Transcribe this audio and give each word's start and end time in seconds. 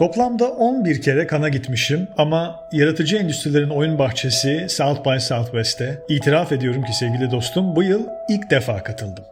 Toplamda 0.00 0.50
11 0.50 1.02
kere 1.02 1.26
kana 1.26 1.48
gitmişim 1.48 2.08
ama 2.16 2.60
yaratıcı 2.72 3.16
endüstrilerin 3.16 3.70
oyun 3.70 3.98
bahçesi 3.98 4.66
South 4.68 5.06
by 5.06 5.18
Southwest'te 5.18 5.98
itiraf 6.08 6.52
ediyorum 6.52 6.84
ki 6.84 6.92
sevgili 6.92 7.30
dostum 7.30 7.76
bu 7.76 7.82
yıl 7.82 8.06
ilk 8.28 8.50
defa 8.50 8.82
katıldım. 8.82 9.24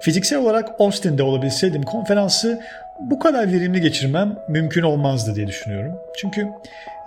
Fiziksel 0.00 0.38
olarak 0.38 0.68
Austin'de 0.78 1.22
olabilseydim 1.22 1.82
konferansı 1.82 2.60
bu 3.00 3.18
kadar 3.18 3.52
verimli 3.52 3.80
geçirmem 3.80 4.36
mümkün 4.48 4.82
olmazdı 4.82 5.34
diye 5.34 5.46
düşünüyorum. 5.46 5.98
Çünkü 6.16 6.48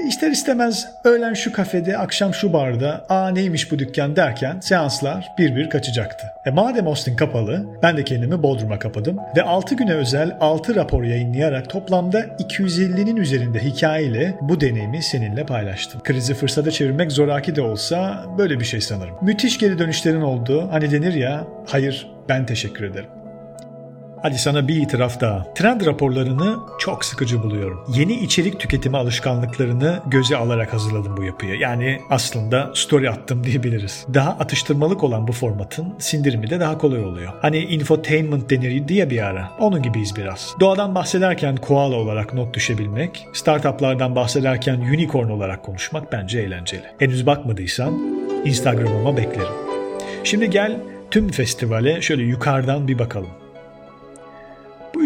ister 0.08 0.32
istemez 0.32 0.88
öğlen 1.04 1.34
şu 1.34 1.54
kafede, 1.54 1.98
akşam 1.98 2.34
şu 2.34 2.54
barda, 2.54 3.06
aa 3.10 3.30
neymiş 3.30 3.72
bu 3.72 3.80
dükkan 3.80 4.16
derken 4.16 4.60
seanslar 4.60 5.32
bir 5.38 5.56
bir 5.56 5.70
kaçacaktı. 5.70 6.28
E 6.46 6.52
madem 6.52 6.88
Austin 6.88 7.16
kapalı, 7.16 7.66
ben 7.84 7.98
de 7.98 8.04
kendimi 8.04 8.44
Bodrum'a 8.44 8.80
kapadım 8.80 9.18
ve 9.38 9.44
6 9.44 9.76
güne 9.76 9.94
özel 9.94 10.38
6 10.40 10.76
rapor 10.76 11.04
yayınlayarak 11.04 11.70
toplamda 11.70 12.20
250'nin 12.20 13.16
üzerinde 13.16 13.60
hikayeyle 13.60 14.36
bu 14.42 14.62
deneyimi 14.62 15.04
seninle 15.04 15.46
paylaştım. 15.46 16.02
Krizi 16.04 16.34
fırsata 16.34 16.72
çevirmek 16.72 17.12
zoraki 17.12 17.56
de 17.56 17.62
olsa 17.62 18.26
böyle 18.38 18.60
bir 18.60 18.66
şey 18.66 18.82
sanırım. 18.82 19.16
Müthiş 19.22 19.58
geri 19.58 19.80
dönüşlerin 19.80 20.22
oldu. 20.22 20.68
Hani 20.72 20.92
denir 20.92 21.14
ya, 21.14 21.44
hayır 21.68 22.12
ben 22.30 22.46
teşekkür 22.46 22.84
ederim. 22.84 23.17
Hadi 24.22 24.38
sana 24.38 24.68
bir 24.68 24.76
itiraf 24.76 25.22
daha. 25.22 25.54
Trend 25.56 25.86
raporlarını 25.86 26.58
çok 26.80 27.06
sıkıcı 27.06 27.44
buluyorum. 27.44 27.84
Yeni 27.96 28.14
içerik 28.14 28.60
tüketimi 28.60 28.98
alışkanlıklarını 28.98 30.00
göze 30.06 30.38
alarak 30.38 30.74
hazırladım 30.74 31.18
bu 31.18 31.24
yapıyı. 31.24 31.56
Yani 31.56 32.02
aslında 32.10 32.72
story 32.76 33.10
attım 33.10 33.44
diyebiliriz. 33.44 34.06
Daha 34.14 34.30
atıştırmalık 34.30 35.04
olan 35.04 35.28
bu 35.28 35.32
formatın 35.32 35.94
sindirimi 36.00 36.50
de 36.50 36.60
daha 36.60 36.78
kolay 36.78 37.06
oluyor. 37.06 37.34
Hani 37.42 37.58
infotainment 37.58 38.50
denir 38.50 38.88
diye 38.88 39.10
bir 39.10 39.26
ara. 39.26 39.50
Onun 39.60 39.82
gibiyiz 39.82 40.16
biraz. 40.16 40.56
Doğadan 40.60 40.96
bahsederken 40.96 41.56
koala 41.56 41.96
olarak 41.96 42.34
not 42.34 42.54
düşebilmek, 42.54 43.28
startuplardan 43.34 44.16
bahsederken 44.16 44.80
unicorn 44.80 45.30
olarak 45.30 45.64
konuşmak 45.64 46.12
bence 46.12 46.40
eğlenceli. 46.40 46.86
Henüz 47.00 47.26
bakmadıysan 47.26 47.94
Instagram'ıma 48.46 49.18
beklerim. 49.18 49.54
Şimdi 50.24 50.50
gel 50.50 50.80
tüm 51.12 51.30
festivale 51.30 52.02
şöyle 52.02 52.24
yukarıdan 52.24 52.88
bir 52.88 53.00
bakalım. 53.00 53.47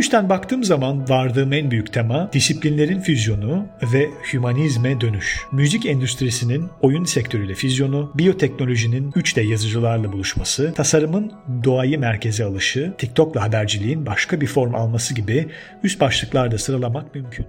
Bu 0.01 0.03
üçten 0.03 0.29
baktığım 0.29 0.63
zaman 0.63 1.09
vardığım 1.09 1.53
en 1.53 1.71
büyük 1.71 1.93
tema 1.93 2.33
disiplinlerin 2.33 2.99
füzyonu 2.99 3.65
ve 3.93 4.09
hümanizme 4.33 5.01
dönüş. 5.01 5.41
Müzik 5.51 5.85
endüstrisinin 5.85 6.67
oyun 6.81 7.03
sektörüyle 7.03 7.53
füzyonu, 7.53 8.11
biyoteknolojinin 8.15 9.11
3D 9.11 9.41
yazıcılarla 9.41 10.11
buluşması, 10.11 10.73
tasarımın 10.73 11.31
doğayı 11.63 11.99
merkeze 11.99 12.43
alışı, 12.43 12.93
TikTok'la 12.97 13.43
haberciliğin 13.43 14.05
başka 14.05 14.41
bir 14.41 14.47
form 14.47 14.75
alması 14.75 15.13
gibi 15.13 15.47
üst 15.83 15.99
başlıklarda 15.99 16.57
sıralamak 16.57 17.15
mümkün. 17.15 17.45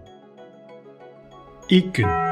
İlk 1.70 1.95
gün 1.95 2.31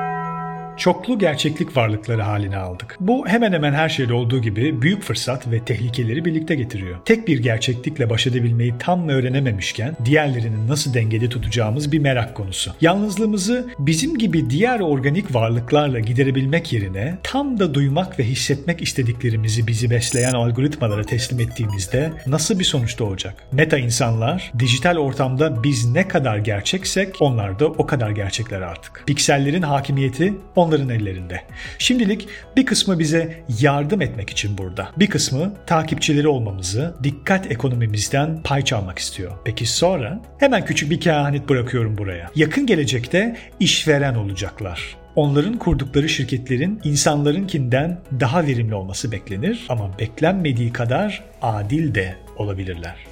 çoklu 0.81 1.19
gerçeklik 1.19 1.77
varlıkları 1.77 2.23
haline 2.23 2.56
aldık. 2.56 2.97
Bu 3.00 3.28
hemen 3.28 3.53
hemen 3.53 3.73
her 3.73 3.89
şeyde 3.89 4.14
olduğu 4.14 4.42
gibi 4.42 4.83
büyük 4.83 5.03
fırsat 5.03 5.50
ve 5.50 5.64
tehlikeleri 5.64 6.25
birlikte 6.25 6.55
getiriyor. 6.55 6.98
Tek 7.05 7.28
bir 7.28 7.39
gerçeklikle 7.39 8.11
baş 8.11 8.27
edebilmeyi 8.27 8.75
tam 8.78 9.08
öğrenememişken 9.08 9.97
diğerlerini 10.05 10.69
nasıl 10.69 10.95
dengede 10.95 11.28
tutacağımız 11.28 11.92
bir 11.92 11.98
merak 11.98 12.34
konusu. 12.34 12.73
Yalnızlığımızı 12.81 13.69
bizim 13.78 14.19
gibi 14.19 14.51
diğer 14.51 14.81
organik 14.81 15.34
varlıklarla 15.34 16.01
giderebilmek 16.01 16.73
yerine 16.73 17.19
tam 17.23 17.58
da 17.58 17.75
duymak 17.75 18.19
ve 18.19 18.25
hissetmek 18.25 18.83
istediklerimizi 18.83 19.67
bizi 19.67 19.91
besleyen 19.91 20.33
algoritmalara 20.33 21.05
teslim 21.05 21.41
ettiğimizde 21.41 22.12
nasıl 22.27 22.58
bir 22.58 22.64
sonuç 22.64 22.98
doğacak? 22.98 23.34
Meta 23.53 23.78
insanlar 23.78 24.53
dijital 24.58 24.97
ortamda 24.97 25.62
biz 25.62 25.92
ne 25.92 26.08
kadar 26.08 26.39
gerçeksek 26.39 27.17
onlar 27.20 27.58
da 27.58 27.67
o 27.67 27.86
kadar 27.86 28.11
gerçekler 28.11 28.61
artık. 28.61 29.05
Piksellerin 29.06 29.62
hakimiyeti 29.62 30.34
on 30.56 30.70
onların 30.71 30.89
ellerinde. 30.89 31.41
Şimdilik 31.79 32.29
bir 32.57 32.67
kısmı 32.67 32.99
bize 32.99 33.45
yardım 33.61 34.03
etmek 34.03 34.31
için 34.31 34.59
burada. 34.59 34.89
Bir 34.97 35.07
kısmı 35.07 35.55
takipçileri 35.67 36.29
olmamızı, 36.29 36.95
dikkat 37.03 37.51
ekonomimizden 37.51 38.42
pay 38.42 38.64
çalmak 38.64 38.98
istiyor. 38.98 39.33
Peki 39.45 39.67
sonra? 39.67 40.23
Hemen 40.39 40.64
küçük 40.64 40.91
bir 40.91 41.01
kehanet 41.01 41.48
bırakıyorum 41.48 41.98
buraya. 41.98 42.30
Yakın 42.36 42.67
gelecekte 42.67 43.36
işveren 43.61 44.14
olacaklar. 44.14 44.97
Onların 45.17 45.59
kurdukları 45.59 46.09
şirketlerin 46.09 46.80
insanlarınkinden 46.85 48.01
daha 48.20 48.47
verimli 48.47 48.75
olması 48.75 49.13
beklenir 49.13 49.67
ama 49.69 49.98
beklenmediği 49.98 50.73
kadar 50.73 51.25
adil 51.42 51.95
de 51.95 52.14
olabilirler. 52.36 53.10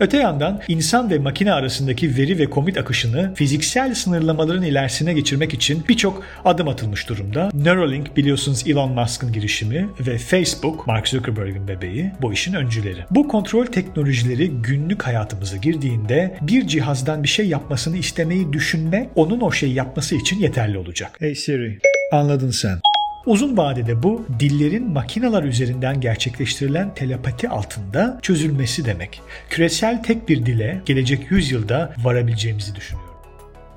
Öte 0.00 0.16
yandan 0.16 0.60
insan 0.68 1.10
ve 1.10 1.18
makine 1.18 1.52
arasındaki 1.52 2.16
veri 2.16 2.38
ve 2.38 2.50
komut 2.50 2.78
akışını 2.78 3.34
fiziksel 3.34 3.94
sınırlamaların 3.94 4.62
ilerisine 4.62 5.12
geçirmek 5.12 5.54
için 5.54 5.84
birçok 5.88 6.22
adım 6.44 6.68
atılmış 6.68 7.08
durumda. 7.08 7.50
Neuralink 7.54 8.16
biliyorsunuz 8.16 8.64
Elon 8.66 8.92
Musk'ın 8.92 9.32
girişimi 9.32 9.88
ve 10.00 10.18
Facebook, 10.18 10.86
Mark 10.86 11.08
Zuckerberg'in 11.08 11.68
bebeği 11.68 12.12
bu 12.22 12.32
işin 12.32 12.54
öncüleri. 12.54 13.04
Bu 13.10 13.28
kontrol 13.28 13.66
teknolojileri 13.66 14.50
günlük 14.50 15.02
hayatımıza 15.02 15.56
girdiğinde 15.56 16.36
bir 16.40 16.66
cihazdan 16.66 17.22
bir 17.22 17.28
şey 17.28 17.48
yapmasını 17.48 17.96
istemeyi 17.96 18.52
düşünme 18.52 19.08
onun 19.14 19.40
o 19.40 19.52
şeyi 19.52 19.74
yapması 19.74 20.14
için 20.14 20.40
yeterli 20.40 20.78
olacak. 20.78 21.10
Hey 21.18 21.34
Siri, 21.34 21.78
anladın 22.12 22.50
sen. 22.50 22.91
Uzun 23.26 23.56
vadede 23.56 24.02
bu 24.02 24.26
dillerin 24.40 24.90
makineler 24.90 25.42
üzerinden 25.42 26.00
gerçekleştirilen 26.00 26.94
telepati 26.94 27.48
altında 27.48 28.18
çözülmesi 28.22 28.84
demek. 28.84 29.20
Küresel 29.50 30.02
tek 30.02 30.28
bir 30.28 30.46
dile 30.46 30.82
gelecek 30.86 31.30
yüzyılda 31.30 31.94
varabileceğimizi 32.02 32.74
düşünüyorum. 32.74 33.14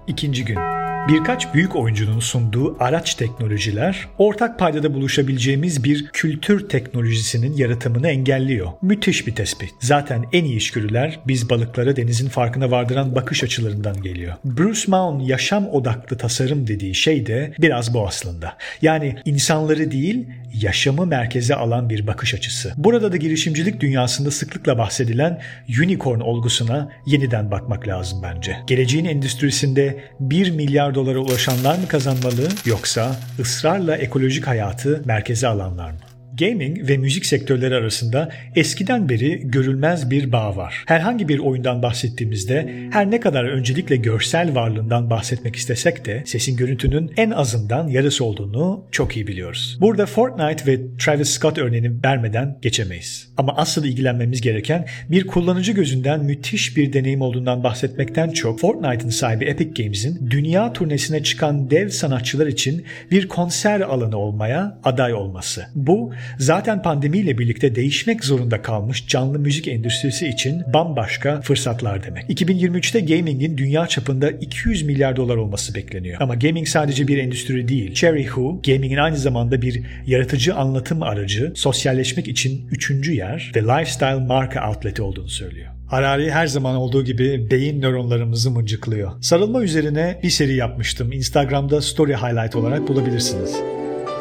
İkinci 0.07 0.45
gün 0.45 0.74
birkaç 1.07 1.53
büyük 1.53 1.75
oyuncunun 1.75 2.19
sunduğu 2.19 2.77
araç 2.79 3.15
teknolojiler 3.15 4.07
ortak 4.17 4.59
paydada 4.59 4.93
buluşabileceğimiz 4.93 5.83
bir 5.83 6.07
kültür 6.07 6.69
teknolojisinin 6.69 7.57
yaratımını 7.57 8.07
engelliyor. 8.07 8.67
Müthiş 8.81 9.27
bir 9.27 9.35
tespit. 9.35 9.69
Zaten 9.79 10.25
en 10.33 10.43
iyi 10.43 10.57
işgörüler 10.57 11.19
biz 11.27 11.49
balıklara 11.49 11.95
denizin 11.95 12.29
farkına 12.29 12.71
vardıran 12.71 13.15
bakış 13.15 13.43
açılarından 13.43 14.01
geliyor. 14.01 14.33
Bruce 14.45 14.81
Maun 14.87 15.19
yaşam 15.19 15.67
odaklı 15.67 16.17
tasarım 16.17 16.67
dediği 16.67 16.95
şey 16.95 17.25
de 17.25 17.53
biraz 17.59 17.93
bu 17.93 18.07
aslında. 18.07 18.57
Yani 18.81 19.15
insanları 19.25 19.91
değil 19.91 20.27
yaşamı 20.53 21.05
merkeze 21.05 21.55
alan 21.55 21.89
bir 21.89 22.07
bakış 22.07 22.33
açısı. 22.33 22.73
Burada 22.77 23.11
da 23.11 23.17
girişimcilik 23.17 23.79
dünyasında 23.79 24.31
sıklıkla 24.31 24.77
bahsedilen 24.77 25.41
unicorn 25.83 26.19
olgusuna 26.19 26.89
yeniden 27.05 27.51
bakmak 27.51 27.87
lazım 27.87 28.23
bence. 28.23 28.57
Geleceğin 28.67 29.05
endüstrisinde 29.05 30.03
1 30.19 30.51
milyar 30.51 30.94
dolara 30.95 31.19
ulaşanlar 31.19 31.77
mı 31.77 31.87
kazanmalı 31.87 32.47
yoksa 32.65 33.15
ısrarla 33.39 33.97
ekolojik 33.97 34.47
hayatı 34.47 35.01
merkeze 35.05 35.47
alanlar 35.47 35.91
mı? 35.91 36.14
Gaming 36.39 36.89
ve 36.89 36.97
müzik 36.97 37.25
sektörleri 37.25 37.75
arasında 37.75 38.29
eskiden 38.55 39.09
beri 39.09 39.41
görülmez 39.43 40.11
bir 40.11 40.31
bağ 40.31 40.55
var. 40.55 40.83
Herhangi 40.87 41.27
bir 41.27 41.39
oyundan 41.39 41.81
bahsettiğimizde 41.81 42.87
her 42.91 43.11
ne 43.11 43.19
kadar 43.19 43.43
öncelikle 43.43 43.95
görsel 43.95 44.55
varlığından 44.55 45.09
bahsetmek 45.09 45.55
istesek 45.55 46.05
de 46.05 46.23
sesin 46.25 46.57
görüntünün 46.57 47.11
en 47.17 47.31
azından 47.31 47.87
yarısı 47.87 48.25
olduğunu 48.25 48.85
çok 48.91 49.15
iyi 49.15 49.27
biliyoruz. 49.27 49.77
Burada 49.81 50.05
Fortnite 50.05 50.65
ve 50.65 50.97
Travis 50.97 51.29
Scott 51.29 51.57
örneğini 51.57 52.03
vermeden 52.03 52.57
geçemeyiz. 52.61 53.29
Ama 53.37 53.55
asıl 53.57 53.85
ilgilenmemiz 53.85 54.41
gereken 54.41 54.85
bir 55.09 55.27
kullanıcı 55.27 55.71
gözünden 55.71 56.23
müthiş 56.25 56.77
bir 56.77 56.93
deneyim 56.93 57.21
olduğundan 57.21 57.63
bahsetmekten 57.63 58.29
çok 58.29 58.59
Fortnite'ın 58.59 59.09
sahibi 59.09 59.45
Epic 59.45 59.83
Games'in 59.83 60.29
dünya 60.31 60.73
turnesine 60.73 61.23
çıkan 61.23 61.69
dev 61.69 61.89
sanatçılar 61.89 62.47
için 62.47 62.85
bir 63.11 63.27
konser 63.27 63.81
alanı 63.81 64.17
olmaya 64.17 64.79
aday 64.83 65.13
olması. 65.13 65.65
Bu 65.75 66.13
zaten 66.39 66.81
pandemiyle 66.81 67.37
birlikte 67.37 67.75
değişmek 67.75 68.25
zorunda 68.25 68.61
kalmış 68.61 69.07
canlı 69.07 69.39
müzik 69.39 69.67
endüstrisi 69.67 70.27
için 70.27 70.63
bambaşka 70.73 71.41
fırsatlar 71.41 72.03
demek. 72.03 72.29
2023'te 72.29 72.99
gaming'in 72.99 73.57
dünya 73.57 73.87
çapında 73.87 74.31
200 74.31 74.83
milyar 74.83 75.15
dolar 75.15 75.35
olması 75.35 75.75
bekleniyor. 75.75 76.21
Ama 76.21 76.35
gaming 76.35 76.67
sadece 76.67 77.07
bir 77.07 77.17
endüstri 77.17 77.67
değil. 77.67 77.93
Cherry 77.93 78.23
Who, 78.23 78.61
gaming'in 78.65 78.97
aynı 78.97 79.17
zamanda 79.17 79.61
bir 79.61 79.81
yaratıcı 80.07 80.55
anlatım 80.55 81.03
aracı, 81.03 81.53
sosyalleşmek 81.55 82.27
için 82.27 82.67
üçüncü 82.71 83.13
yer 83.13 83.51
ve 83.55 83.61
lifestyle 83.61 84.15
marka 84.15 84.69
outleti 84.69 85.01
olduğunu 85.01 85.29
söylüyor. 85.29 85.67
Harari 85.87 86.31
her 86.31 86.47
zaman 86.47 86.75
olduğu 86.75 87.03
gibi 87.03 87.51
beyin 87.51 87.81
nöronlarımızı 87.81 88.51
mıncıklıyor. 88.51 89.11
Sarılma 89.21 89.63
üzerine 89.63 90.19
bir 90.23 90.29
seri 90.29 90.55
yapmıştım. 90.55 91.11
Instagram'da 91.11 91.81
story 91.81 92.13
highlight 92.13 92.55
olarak 92.55 92.87
bulabilirsiniz 92.87 93.55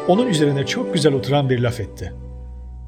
onun 0.07 0.27
üzerine 0.27 0.65
çok 0.65 0.93
güzel 0.93 1.13
oturan 1.13 1.49
bir 1.49 1.59
laf 1.59 1.79
etti. 1.79 2.13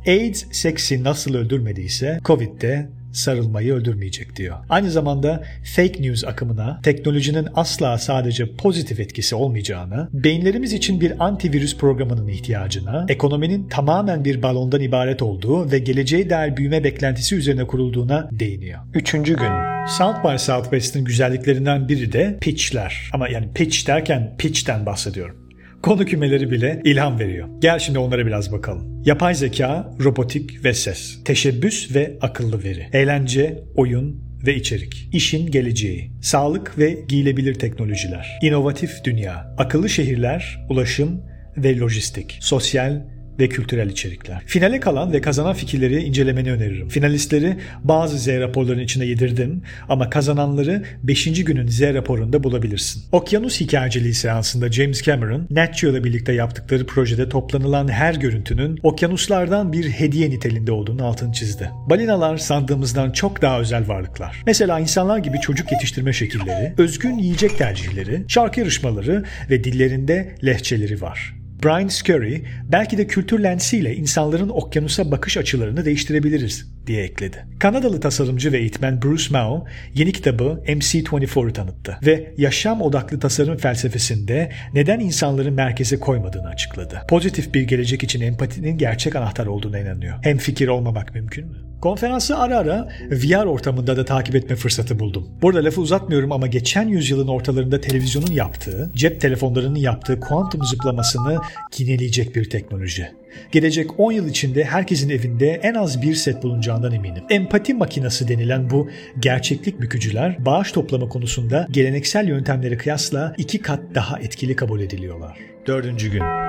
AIDS 0.08 0.46
seksi 0.52 1.04
nasıl 1.04 1.36
öldürmediyse 1.36 2.20
Covid 2.26 2.62
de 2.62 2.90
sarılmayı 3.12 3.74
öldürmeyecek 3.74 4.36
diyor. 4.36 4.58
Aynı 4.70 4.92
zamanda 4.92 5.44
fake 5.76 6.02
news 6.02 6.24
akımına 6.24 6.80
teknolojinin 6.84 7.48
asla 7.56 7.98
sadece 7.98 8.56
pozitif 8.56 9.00
etkisi 9.00 9.36
olmayacağını, 9.36 10.10
beyinlerimiz 10.14 10.74
için 10.74 11.02
bir 11.02 11.26
antivirüs 11.26 11.78
programının 11.78 12.28
ihtiyacına, 12.28 13.06
ekonominin 13.10 13.68
tamamen 13.68 14.26
bir 14.26 14.44
balondan 14.44 14.82
ibaret 14.82 15.22
olduğu 15.22 15.72
ve 15.72 15.80
geleceğe 15.80 16.30
dair 16.30 16.58
büyüme 16.58 16.84
beklentisi 16.84 17.36
üzerine 17.36 17.68
kurulduğuna 17.68 18.30
değiniyor. 18.32 18.80
Üçüncü 18.94 19.38
gün 19.38 19.52
South 19.88 20.24
by 20.24 20.38
Southwest'in 20.38 21.06
güzelliklerinden 21.06 21.88
biri 21.88 22.14
de 22.14 22.38
pitchler. 22.42 23.10
Ama 23.14 23.30
yani 23.30 23.54
pitch 23.54 23.88
derken 23.88 24.36
pitch'ten 24.38 24.86
bahsediyorum. 24.86 25.47
Konu 25.82 26.06
kümeleri 26.06 26.52
bile 26.52 26.82
ilham 26.84 27.20
veriyor. 27.20 27.48
Gel 27.60 27.80
şimdi 27.80 28.00
onlara 28.00 28.26
biraz 28.26 28.52
bakalım. 28.52 29.04
Yapay 29.06 29.36
zeka, 29.36 29.92
robotik 30.04 30.66
ve 30.66 30.74
ses. 30.74 31.24
Teşebbüs 31.26 31.96
ve 31.96 32.18
akıllı 32.22 32.64
veri. 32.64 32.88
Eğlence, 32.94 33.64
oyun, 33.76 34.28
ve 34.46 34.56
içerik. 34.56 35.10
İşin 35.14 35.52
geleceği. 35.52 36.12
Sağlık 36.22 36.78
ve 36.78 36.98
giyilebilir 37.08 37.54
teknolojiler. 37.54 38.40
İnovatif 38.42 39.04
dünya. 39.04 39.56
Akıllı 39.58 39.90
şehirler, 39.90 40.66
ulaşım 40.70 41.22
ve 41.58 41.78
lojistik. 41.78 42.38
Sosyal 42.42 43.02
ve 43.40 43.50
kültürel 43.50 43.90
içerikler. 43.90 44.42
Finale 44.46 44.80
kalan 44.80 45.14
ve 45.14 45.22
kazanan 45.22 45.54
fikirleri 45.54 46.04
incelemeni 46.04 46.52
öneririm. 46.52 46.90
Finalistleri 46.90 47.58
bazı 47.84 48.20
Z 48.20 48.28
raporlarının 48.28 48.84
içine 48.84 49.06
yedirdim 49.06 49.62
ama 49.90 50.10
kazananları 50.10 50.84
5. 51.04 51.44
günün 51.44 51.68
Z 51.68 51.82
raporunda 51.82 52.44
bulabilirsin. 52.44 53.04
Okyanus 53.12 53.62
hikayeciliği 53.62 54.14
seansında 54.14 54.72
James 54.72 55.04
Cameron, 55.04 55.48
Nature 55.50 55.92
ile 55.92 56.04
birlikte 56.04 56.34
yaptıkları 56.34 56.86
projede 56.86 57.30
toplanılan 57.30 57.88
her 57.88 58.16
görüntünün 58.16 58.80
okyanuslardan 58.84 59.74
bir 59.74 59.90
hediye 59.90 60.30
niteliğinde 60.30 60.72
olduğunu 60.72 61.06
altını 61.06 61.34
çizdi. 61.34 61.70
Balinalar 61.90 62.38
sandığımızdan 62.38 63.12
çok 63.12 63.42
daha 63.42 63.60
özel 63.60 63.88
varlıklar. 63.88 64.44
Mesela 64.46 64.80
insanlar 64.80 65.18
gibi 65.18 65.40
çocuk 65.40 65.72
yetiştirme 65.72 66.14
şekilleri, 66.14 66.74
özgün 66.78 67.18
yiyecek 67.18 67.58
tercihleri, 67.58 68.24
şarkı 68.28 68.60
yarışmaları 68.60 69.24
ve 69.50 69.64
dillerinde 69.64 70.36
lehçeleri 70.46 71.02
var. 71.02 71.37
Brian 71.64 71.88
Scurry, 71.88 72.44
belki 72.72 72.98
de 72.98 73.08
kültür 73.08 73.44
lensiyle 73.44 73.96
insanların 73.96 74.50
okyanusa 74.50 75.12
bakış 75.12 75.38
açılarını 75.38 75.86
değiştirebiliriz 75.86 76.77
diye 76.88 77.04
ekledi. 77.04 77.46
Kanadalı 77.60 78.00
tasarımcı 78.00 78.52
ve 78.52 78.58
eğitmen 78.58 79.02
Bruce 79.02 79.26
Mao 79.32 79.66
yeni 79.94 80.12
kitabı 80.12 80.64
MC24'u 80.68 81.54
tanıttı 81.54 81.98
ve 82.06 82.34
yaşam 82.38 82.82
odaklı 82.82 83.20
tasarım 83.20 83.58
felsefesinde 83.58 84.52
neden 84.74 85.00
insanları 85.00 85.52
merkeze 85.52 86.00
koymadığını 86.00 86.48
açıkladı. 86.48 87.02
Pozitif 87.10 87.54
bir 87.54 87.62
gelecek 87.62 88.04
için 88.04 88.22
empatinin 88.22 88.78
gerçek 88.78 89.16
anahtar 89.16 89.46
olduğuna 89.46 89.80
inanıyor. 89.80 90.18
Hem 90.22 90.38
fikir 90.38 90.68
olmamak 90.68 91.14
mümkün 91.16 91.48
mü? 91.48 91.68
Konferansı 91.82 92.38
ara 92.38 92.58
ara 92.58 92.90
VR 93.12 93.46
ortamında 93.46 93.98
da 93.98 94.06
takip 94.06 94.36
etme 94.36 94.56
fırsatı 94.56 95.00
buldum. 95.00 95.30
Burada 95.42 95.64
lafı 95.64 95.82
uzatmıyorum 95.82 96.32
ama 96.32 96.48
geçen 96.48 96.88
yüzyılın 96.88 97.28
ortalarında 97.28 97.82
televizyonun 97.82 98.32
yaptığı, 98.32 98.92
cep 98.96 99.22
telefonlarının 99.22 99.76
yaptığı 99.76 100.20
kuantum 100.20 100.64
zıplamasını 100.64 101.38
yineleyecek 101.78 102.36
bir 102.36 102.50
teknoloji. 102.50 103.12
Gelecek 103.52 104.00
10 104.00 104.12
yıl 104.12 104.30
içinde 104.30 104.64
herkesin 104.64 105.10
evinde 105.10 105.60
en 105.64 105.74
az 105.74 106.02
bir 106.02 106.16
set 106.16 106.44
bulunacağından 106.44 106.92
eminim. 106.92 107.24
Empati 107.30 107.74
makinası 107.74 108.28
denilen 108.28 108.70
bu 108.70 108.90
gerçeklik 109.20 109.82
bükücüler 109.82 110.46
bağış 110.46 110.72
toplama 110.72 111.10
konusunda 111.10 111.68
geleneksel 111.72 112.28
yöntemlere 112.28 112.78
kıyasla 112.78 113.34
iki 113.38 113.62
kat 113.62 113.80
daha 113.96 114.20
etkili 114.20 114.56
kabul 114.56 114.82
ediliyorlar. 114.82 115.38
Dördüncü 115.68 116.12
gün. 116.12 116.47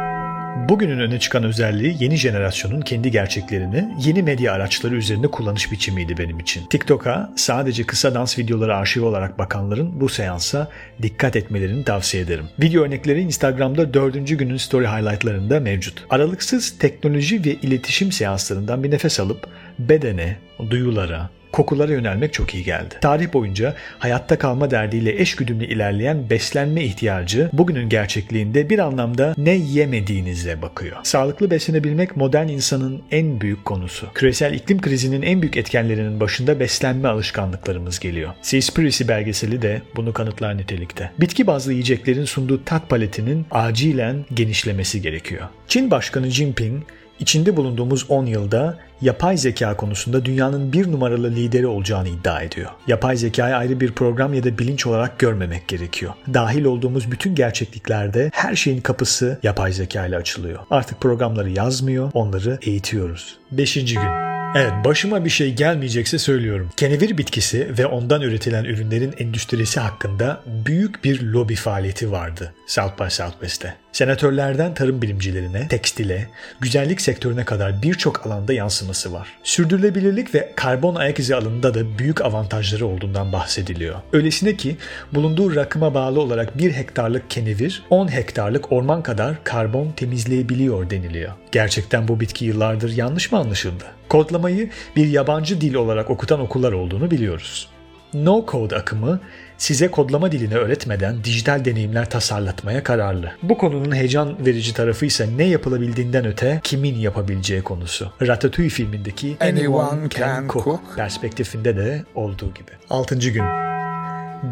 Bugünün 0.56 0.98
öne 0.98 1.20
çıkan 1.20 1.44
özelliği 1.44 1.96
yeni 2.00 2.16
jenerasyonun 2.16 2.80
kendi 2.80 3.10
gerçeklerini 3.10 3.88
yeni 3.98 4.22
medya 4.22 4.52
araçları 4.52 4.94
üzerinde 4.94 5.28
kullanış 5.28 5.72
biçimiydi 5.72 6.18
benim 6.18 6.38
için. 6.38 6.66
TikTok'a 6.66 7.32
sadece 7.36 7.84
kısa 7.84 8.14
dans 8.14 8.38
videoları 8.38 8.76
arşiv 8.76 9.04
olarak 9.04 9.38
bakanların 9.38 10.00
bu 10.00 10.08
seansa 10.08 10.68
dikkat 11.02 11.36
etmelerini 11.36 11.84
tavsiye 11.84 12.22
ederim. 12.22 12.48
Video 12.62 12.84
örnekleri 12.84 13.20
Instagram'da 13.20 13.94
4. 13.94 14.38
günün 14.38 14.56
story 14.56 14.86
highlightlarında 14.86 15.60
mevcut. 15.60 16.04
Aralıksız 16.10 16.78
teknoloji 16.78 17.44
ve 17.44 17.54
iletişim 17.54 18.12
seanslarından 18.12 18.84
bir 18.84 18.90
nefes 18.90 19.20
alıp 19.20 19.46
bedene, 19.78 20.36
duyulara, 20.70 21.30
kokulara 21.52 21.92
yönelmek 21.92 22.32
çok 22.32 22.54
iyi 22.54 22.64
geldi. 22.64 22.94
Tarih 23.00 23.32
boyunca 23.32 23.74
hayatta 23.98 24.38
kalma 24.38 24.70
derdiyle 24.70 25.20
eşgüdümlü 25.20 25.64
ilerleyen 25.64 26.30
beslenme 26.30 26.84
ihtiyacı 26.84 27.50
bugünün 27.52 27.88
gerçekliğinde 27.88 28.70
bir 28.70 28.78
anlamda 28.78 29.34
ne 29.38 29.50
yemediğinize 29.50 30.62
bakıyor. 30.62 30.96
Sağlıklı 31.02 31.50
beslenebilmek 31.50 32.16
modern 32.16 32.48
insanın 32.48 33.02
en 33.10 33.40
büyük 33.40 33.64
konusu. 33.64 34.06
Küresel 34.14 34.54
iklim 34.54 34.80
krizinin 34.80 35.22
en 35.22 35.42
büyük 35.42 35.56
etkenlerinin 35.56 36.20
başında 36.20 36.60
beslenme 36.60 37.08
alışkanlıklarımız 37.08 37.98
geliyor. 37.98 38.32
Seaspiracy 38.42 39.08
belgeseli 39.08 39.62
de 39.62 39.82
bunu 39.96 40.12
kanıtlar 40.12 40.58
nitelikte. 40.58 41.10
Bitki 41.20 41.46
bazlı 41.46 41.72
yiyeceklerin 41.72 42.24
sunduğu 42.24 42.64
tat 42.64 42.88
paletinin 42.88 43.46
acilen 43.50 44.24
genişlemesi 44.34 45.02
gerekiyor. 45.02 45.48
Çin 45.68 45.90
Başkanı 45.90 46.30
Jinping 46.30 46.82
İçinde 47.20 47.56
bulunduğumuz 47.56 48.06
10 48.08 48.26
yılda 48.26 48.78
yapay 49.00 49.36
zeka 49.36 49.76
konusunda 49.76 50.24
dünyanın 50.24 50.72
bir 50.72 50.92
numaralı 50.92 51.30
lideri 51.30 51.66
olacağını 51.66 52.08
iddia 52.08 52.42
ediyor. 52.42 52.70
Yapay 52.86 53.16
zekayı 53.16 53.56
ayrı 53.56 53.80
bir 53.80 53.92
program 53.92 54.34
ya 54.34 54.44
da 54.44 54.58
bilinç 54.58 54.86
olarak 54.86 55.18
görmemek 55.18 55.68
gerekiyor. 55.68 56.12
Dahil 56.34 56.64
olduğumuz 56.64 57.10
bütün 57.10 57.34
gerçekliklerde 57.34 58.30
her 58.34 58.56
şeyin 58.56 58.80
kapısı 58.80 59.38
yapay 59.42 59.72
zeka 59.72 60.06
ile 60.06 60.16
açılıyor. 60.16 60.58
Artık 60.70 61.00
programları 61.00 61.50
yazmıyor, 61.50 62.10
onları 62.14 62.58
eğitiyoruz. 62.62 63.38
Beşinci 63.52 63.94
gün. 63.94 64.28
Evet 64.54 64.72
başıma 64.84 65.24
bir 65.24 65.30
şey 65.30 65.54
gelmeyecekse 65.54 66.18
söylüyorum. 66.18 66.70
Kenevir 66.76 67.18
bitkisi 67.18 67.78
ve 67.78 67.86
ondan 67.86 68.22
üretilen 68.22 68.64
ürünlerin 68.64 69.14
endüstrisi 69.18 69.80
hakkında 69.80 70.40
büyük 70.46 71.04
bir 71.04 71.22
lobi 71.22 71.54
faaliyeti 71.54 72.12
vardı 72.12 72.54
South 72.66 73.00
by 73.00 73.08
Southwest'te. 73.08 73.74
Senatörlerden 73.98 74.74
tarım 74.74 75.02
bilimcilerine, 75.02 75.68
tekstile, 75.68 76.28
güzellik 76.60 77.00
sektörüne 77.00 77.44
kadar 77.44 77.82
birçok 77.82 78.26
alanda 78.26 78.52
yansıması 78.52 79.12
var. 79.12 79.28
Sürdürülebilirlik 79.42 80.34
ve 80.34 80.52
karbon 80.56 80.94
ayak 80.94 81.18
izi 81.18 81.36
alanında 81.36 81.74
da 81.74 81.98
büyük 81.98 82.20
avantajları 82.20 82.86
olduğundan 82.86 83.32
bahsediliyor. 83.32 83.94
Öylesine 84.12 84.56
ki 84.56 84.76
bulunduğu 85.12 85.56
rakıma 85.56 85.94
bağlı 85.94 86.20
olarak 86.20 86.58
1 86.58 86.72
hektarlık 86.72 87.30
kenevir 87.30 87.82
10 87.90 88.12
hektarlık 88.12 88.72
orman 88.72 89.02
kadar 89.02 89.44
karbon 89.44 89.92
temizleyebiliyor 89.92 90.90
deniliyor. 90.90 91.32
Gerçekten 91.52 92.08
bu 92.08 92.20
bitki 92.20 92.44
yıllardır 92.44 92.96
yanlış 92.96 93.32
mı 93.32 93.38
anlaşıldı? 93.38 93.84
Kodlamayı 94.08 94.70
bir 94.96 95.06
yabancı 95.06 95.60
dil 95.60 95.74
olarak 95.74 96.10
okutan 96.10 96.40
okullar 96.40 96.72
olduğunu 96.72 97.10
biliyoruz. 97.10 97.68
No 98.14 98.44
Code 98.48 98.76
akımı 98.76 99.20
size 99.58 99.90
kodlama 99.90 100.32
dilini 100.32 100.56
öğretmeden 100.56 101.24
dijital 101.24 101.64
deneyimler 101.64 102.10
tasarlatmaya 102.10 102.82
kararlı. 102.82 103.32
Bu 103.42 103.58
konunun 103.58 103.94
heyecan 103.94 104.46
verici 104.46 104.74
tarafı 104.74 105.06
ise 105.06 105.28
ne 105.36 105.44
yapılabildiğinden 105.44 106.26
öte 106.26 106.60
kimin 106.64 106.94
yapabileceği 106.94 107.62
konusu. 107.62 108.12
Ratatouille 108.22 108.70
filmindeki 108.70 109.36
Anyone 109.40 110.08
can 110.08 110.48
cook 110.48 110.80
perspektifinde 110.96 111.76
de 111.76 112.04
olduğu 112.14 112.54
gibi. 112.54 112.70
6. 112.90 113.16
gün 113.16 113.67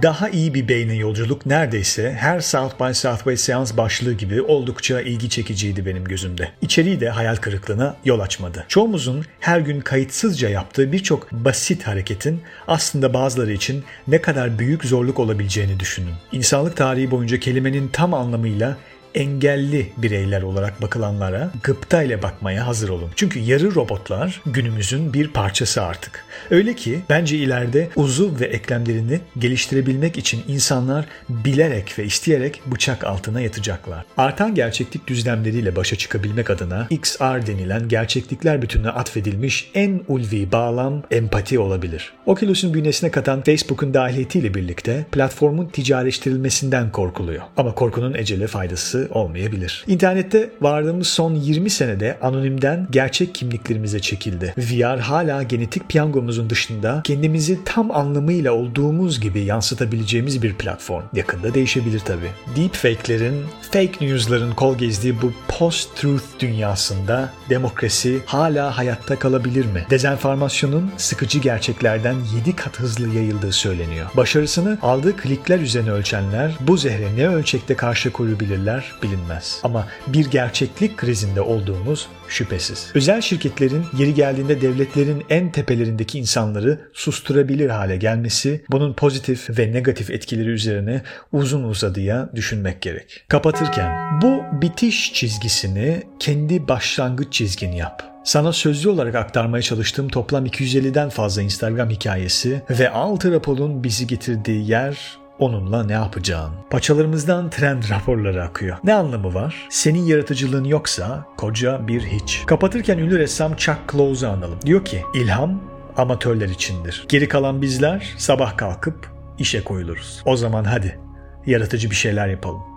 daha 0.02 0.28
iyi 0.28 0.54
bir 0.54 0.68
beyne 0.68 0.94
yolculuk 0.94 1.46
neredeyse 1.46 2.12
her 2.12 2.40
South 2.40 2.80
by 2.80 2.92
Southwest 2.92 3.44
seans 3.44 3.76
başlığı 3.76 4.12
gibi 4.12 4.42
oldukça 4.42 5.00
ilgi 5.00 5.30
çekiciydi 5.30 5.86
benim 5.86 6.04
gözümde. 6.04 6.48
İçeriği 6.62 7.00
de 7.00 7.10
hayal 7.10 7.36
kırıklığına 7.36 7.96
yol 8.04 8.20
açmadı. 8.20 8.64
Çoğumuzun 8.68 9.24
her 9.40 9.60
gün 9.60 9.80
kayıtsızca 9.80 10.48
yaptığı 10.48 10.92
birçok 10.92 11.32
basit 11.32 11.86
hareketin 11.86 12.42
aslında 12.68 13.14
bazıları 13.14 13.52
için 13.52 13.84
ne 14.08 14.22
kadar 14.22 14.58
büyük 14.58 14.84
zorluk 14.84 15.18
olabileceğini 15.18 15.80
düşünün. 15.80 16.14
İnsanlık 16.32 16.76
tarihi 16.76 17.10
boyunca 17.10 17.40
kelimenin 17.40 17.88
tam 17.88 18.14
anlamıyla 18.14 18.76
engelli 19.16 19.92
bireyler 19.96 20.42
olarak 20.42 20.82
bakılanlara 20.82 21.50
gıpta 21.62 22.02
ile 22.02 22.22
bakmaya 22.22 22.66
hazır 22.66 22.88
olun. 22.88 23.10
Çünkü 23.16 23.38
yarı 23.38 23.74
robotlar 23.74 24.42
günümüzün 24.46 25.12
bir 25.12 25.28
parçası 25.28 25.82
artık. 25.82 26.24
Öyle 26.50 26.74
ki 26.74 27.00
bence 27.08 27.36
ileride 27.36 27.88
uzuv 27.96 28.40
ve 28.40 28.44
eklemlerini 28.44 29.20
geliştirebilmek 29.38 30.18
için 30.18 30.42
insanlar 30.48 31.04
bilerek 31.28 31.98
ve 31.98 32.04
isteyerek 32.04 32.62
bıçak 32.66 33.04
altına 33.04 33.40
yatacaklar. 33.40 34.04
Artan 34.16 34.54
gerçeklik 34.54 35.06
düzlemleriyle 35.06 35.76
başa 35.76 35.96
çıkabilmek 35.96 36.50
adına 36.50 36.86
XR 36.90 37.46
denilen 37.46 37.88
gerçeklikler 37.88 38.62
bütününe 38.62 38.90
atfedilmiş 38.90 39.70
en 39.74 40.00
ulvi 40.08 40.52
bağlam 40.52 41.02
empati 41.10 41.58
olabilir. 41.58 42.12
Oculus'un 42.26 42.74
bünyesine 42.74 43.10
katan 43.10 43.42
Facebook'un 43.42 43.94
dahiliyetiyle 43.94 44.54
birlikte 44.54 45.06
platformun 45.12 45.66
ticarileştirilmesinden 45.66 46.92
korkuluyor. 46.92 47.42
Ama 47.56 47.74
korkunun 47.74 48.14
ecele 48.14 48.46
faydası 48.46 49.05
olmayabilir. 49.10 49.84
İnternette 49.86 50.50
vardığımız 50.60 51.06
son 51.06 51.34
20 51.34 51.70
senede 51.70 52.18
anonimden 52.22 52.86
gerçek 52.90 53.34
kimliklerimize 53.34 54.00
çekildi. 54.00 54.54
VR 54.58 54.98
hala 54.98 55.42
genetik 55.42 55.88
piyangomuzun 55.88 56.50
dışında 56.50 57.00
kendimizi 57.04 57.64
tam 57.64 57.90
anlamıyla 57.90 58.52
olduğumuz 58.52 59.20
gibi 59.20 59.40
yansıtabileceğimiz 59.40 60.42
bir 60.42 60.54
platform. 60.54 61.04
Yakında 61.12 61.54
değişebilir 61.54 62.00
tabii. 62.00 62.30
Deepfake'lerin, 62.56 63.44
fake 63.70 64.06
news'ların 64.06 64.52
kol 64.52 64.78
gezdiği 64.78 65.22
bu 65.22 65.32
post-truth 65.48 66.24
dünyasında 66.40 67.32
demokrasi 67.50 68.18
hala 68.26 68.78
hayatta 68.78 69.18
kalabilir 69.18 69.66
mi? 69.66 69.86
Dezenformasyonun 69.90 70.90
sıkıcı 70.96 71.38
gerçeklerden 71.38 72.16
7 72.36 72.56
kat 72.56 72.80
hızlı 72.80 73.08
yayıldığı 73.08 73.52
söyleniyor. 73.52 74.06
Başarısını 74.16 74.78
aldığı 74.82 75.16
klikler 75.16 75.58
üzerine 75.58 75.90
ölçenler 75.90 76.52
bu 76.60 76.76
zehre 76.76 77.16
ne 77.16 77.28
ölçekte 77.28 77.76
karşı 77.76 78.12
koyabilirler 78.12 78.92
bilinmez. 79.02 79.60
Ama 79.62 79.86
bir 80.06 80.30
gerçeklik 80.30 80.96
krizinde 80.96 81.40
olduğumuz 81.40 82.08
şüphesiz. 82.28 82.90
Özel 82.94 83.20
şirketlerin 83.20 83.84
yeri 83.98 84.14
geldiğinde 84.14 84.60
devletlerin 84.60 85.24
en 85.30 85.52
tepelerindeki 85.52 86.18
insanları 86.18 86.80
susturabilir 86.92 87.70
hale 87.70 87.96
gelmesi 87.96 88.64
bunun 88.70 88.94
pozitif 88.94 89.58
ve 89.58 89.72
negatif 89.72 90.10
etkileri 90.10 90.48
üzerine 90.48 91.02
uzun 91.32 91.64
uzadıya 91.64 92.30
düşünmek 92.34 92.82
gerek. 92.82 93.24
Kapatırken 93.28 94.20
bu 94.22 94.42
bitiş 94.62 95.12
çizgisini 95.12 96.02
kendi 96.18 96.68
başlangıç 96.68 97.32
çizgin 97.32 97.72
yap. 97.72 98.16
Sana 98.24 98.52
sözlü 98.52 98.88
olarak 98.88 99.14
aktarmaya 99.14 99.62
çalıştığım 99.62 100.08
toplam 100.08 100.46
250'den 100.46 101.08
fazla 101.08 101.42
Instagram 101.42 101.90
hikayesi 101.90 102.62
ve 102.70 102.90
altı 102.90 103.32
raporun 103.32 103.84
bizi 103.84 104.06
getirdiği 104.06 104.70
yer 104.70 105.18
onunla 105.38 105.84
ne 105.84 105.92
yapacağın. 105.92 106.52
Paçalarımızdan 106.70 107.50
trend 107.50 107.82
raporları 107.90 108.44
akıyor. 108.44 108.76
Ne 108.84 108.94
anlamı 108.94 109.34
var? 109.34 109.66
Senin 109.70 110.04
yaratıcılığın 110.04 110.64
yoksa 110.64 111.26
koca 111.36 111.88
bir 111.88 112.02
hiç. 112.02 112.42
Kapatırken 112.46 112.98
ünlü 112.98 113.18
ressam 113.18 113.56
Chuck 113.56 113.78
Close'u 113.92 114.30
analım. 114.30 114.58
Diyor 114.62 114.84
ki 114.84 115.02
ilham 115.14 115.60
amatörler 115.96 116.48
içindir. 116.48 117.04
Geri 117.08 117.28
kalan 117.28 117.62
bizler 117.62 118.14
sabah 118.18 118.56
kalkıp 118.56 119.10
işe 119.38 119.64
koyuluruz. 119.64 120.22
O 120.24 120.36
zaman 120.36 120.64
hadi 120.64 120.98
yaratıcı 121.46 121.90
bir 121.90 121.96
şeyler 121.96 122.28
yapalım. 122.28 122.75